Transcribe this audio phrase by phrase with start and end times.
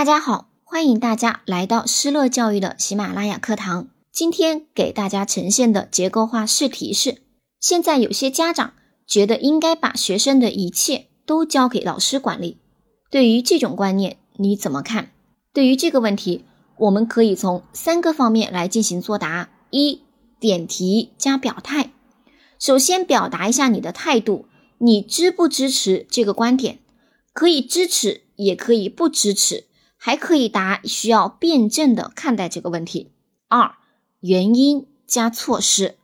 [0.00, 3.90] 大家好，欢迎大家来到施乐教育的喜马拉雅课堂。
[4.10, 7.18] 今天给大家呈现的结构化试题是：
[7.60, 8.72] 现在有些家长
[9.06, 12.56] 觉得应该把学生的一切都交给老师管理，
[13.10, 15.10] 对于这种观念你怎么看？
[15.52, 16.46] 对于这个问题，
[16.78, 20.00] 我们可以从三个方面来进行作答：一、
[20.40, 21.92] 点题加表态。
[22.58, 24.46] 首先表达一下你的态度，
[24.78, 26.78] 你支不支持这个观点？
[27.34, 29.66] 可以支持，也可以不支持。
[30.02, 33.12] 还可以答需要辩证的看待这个问题。
[33.48, 33.74] 二、
[34.20, 35.96] 原因加措施。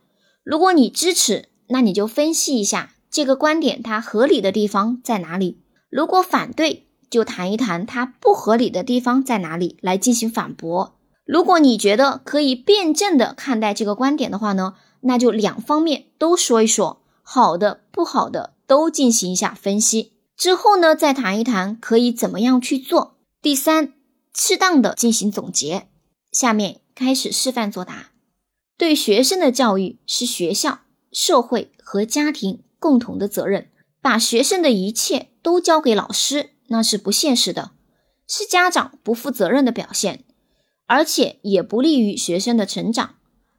[0.44, 5.56] 如果你支持，那你就分析一下这个观点它合理的地方在哪里；
[5.88, 10.98] 如果反对，就谈一谈它不合理的地方在哪里，来进行反驳。
[11.24, 20.12] 如果你觉得可以辩证的看待这个观点的话呢，那就两方面都说一说，好的、不好的都进行一下分析。
[20.36, 23.15] 之后呢，再谈一谈可以怎么样去做。
[23.46, 23.92] 第三，
[24.34, 25.86] 适当的进行总结。
[26.32, 28.10] 下面开始示范作答。
[28.76, 30.80] 对学生的教育是学校、
[31.12, 33.70] 社会和家庭共同的责任。
[34.02, 37.70] 把学生的一切都交给老师，那是不现实的，
[38.26, 40.24] 是家长不负责任的表现，
[40.86, 43.14] 而且也不利于学生的成长。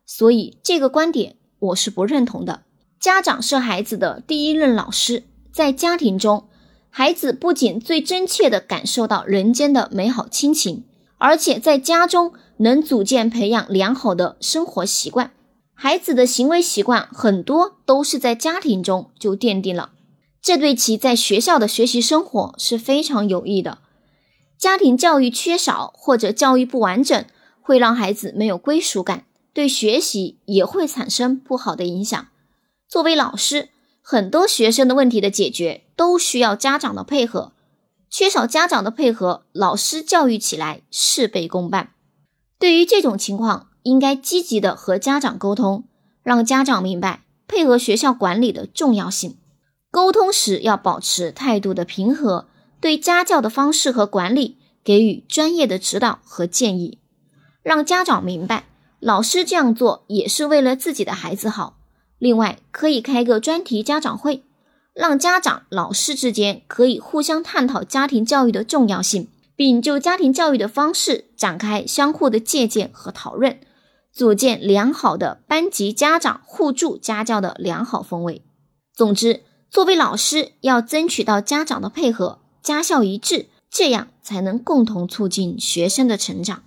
[0.06, 2.66] 所以这个观点我是不认同的。
[3.00, 5.24] 家长是孩子的第一任老师，
[5.54, 6.47] 在家庭中。
[6.98, 10.84] 孩子不仅最真切地感受到人间的美好亲情，
[11.20, 15.32] 而且在家中能组建培养良好的生活习惯。
[15.76, 19.92] 孩子的行为习惯很多都是在家庭中就奠定了，
[20.42, 23.78] 这对其在学校的学习生活是非常有益的。
[24.58, 27.24] 家庭教育缺少或者教育不完整，
[27.62, 32.28] 会让孩子没有归属感，对学习也会产生不好的影响。
[32.90, 33.70] 作为老师，
[34.10, 37.52] 很多学生的问题的解决都需要家长的配合，
[38.10, 41.90] 缺少家长的配合，老师教育起来事倍功半。
[42.58, 45.90] 对于这种情况，应该积极的和家长沟通，
[46.24, 49.40] 让家长明白配合学校管理的重要性。
[49.92, 52.48] 沟通时要保持态度的平和，
[52.80, 57.00] 对家教的方式和管理给予专业的指导和建议，
[57.62, 58.70] 让家长明白
[59.02, 61.74] 老师这样做也是为了自己的孩子好。
[62.20, 64.44] 另外，可以开个专题家长会，
[64.94, 73.60] 让家长、老师之间可以互相探讨家庭教育的重要性，并就家庭教育的方式展开相互的借鉴和讨论，
[74.12, 78.42] 组建良好的班级家长互助家教的良好氛围。
[78.96, 86.64] 总之，作为老师，要争取到家长的配合，家校一致，这样才能共同促进学生的成长。